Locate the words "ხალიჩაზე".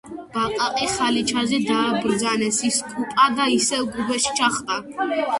0.93-1.59